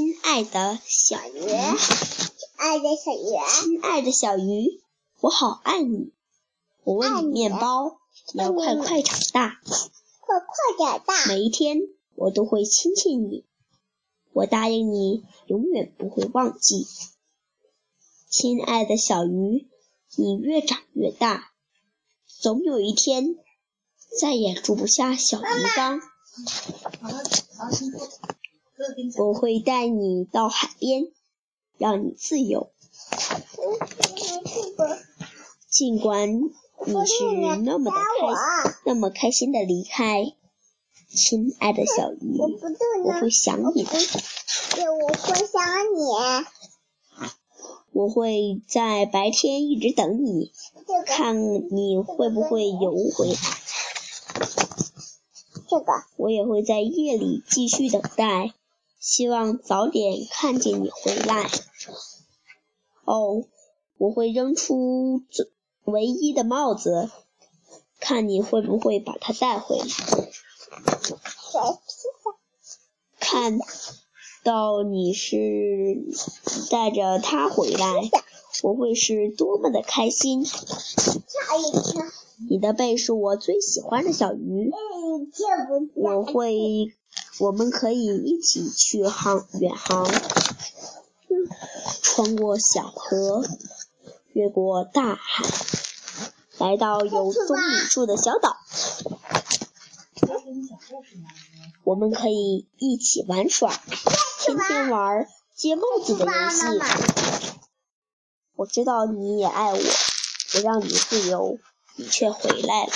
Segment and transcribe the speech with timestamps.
[0.00, 4.80] 亲爱的小鱼，亲爱的小鱼，亲爱的小鱼，
[5.20, 6.14] 我好爱你。
[6.84, 8.00] 我喂你面包，
[8.32, 9.60] 你要快快长大，
[10.20, 11.26] 快快长大。
[11.26, 11.80] 每一天
[12.14, 13.44] 我都会亲亲你，
[14.32, 16.86] 我答应你，永远不会忘记。
[18.30, 19.68] 亲爱的小鱼，
[20.16, 21.52] 你越长越大，
[22.40, 23.36] 总有一天
[24.18, 25.44] 再也住不下小鱼
[25.76, 26.00] 缸。
[29.18, 31.08] 我会带你到海边，
[31.78, 32.70] 让你自由。
[35.68, 37.24] 尽管你是
[37.62, 40.32] 那么的开，那么开心的离开，
[41.08, 42.38] 亲爱的小鱼，
[43.04, 43.90] 我会想你的。
[43.90, 45.62] 我会想
[45.94, 46.46] 你。
[47.92, 50.52] 我会在白天一直等你，
[51.06, 51.36] 看
[51.74, 53.38] 你会不会游回来。
[55.68, 55.92] 这个。
[56.16, 58.54] 我也会在夜里继续等待。
[59.00, 61.50] 希望早点看见你回来。
[63.04, 63.44] 哦，
[63.96, 65.50] 我会扔出最
[65.84, 67.10] 唯一的帽子，
[67.98, 69.86] 看你会不会把它带回来。
[73.18, 73.58] 看
[74.44, 76.04] 到你是
[76.70, 78.10] 带着它回来，
[78.62, 80.44] 我会是多么的开心。
[82.48, 84.70] 你的背是我最喜欢的小鱼，
[85.94, 86.94] 我会。
[87.40, 90.06] 我们可以一起去航远航，
[92.02, 93.42] 穿过小河，
[94.34, 95.46] 越过大海，
[96.58, 98.58] 来到有棕榈树的小岛。
[101.82, 103.72] 我们可以一起玩耍，
[104.40, 106.66] 天天玩接帽子的游戏。
[108.54, 111.58] 我知道你也爱我，我让你自由，
[111.96, 112.92] 你却回来了。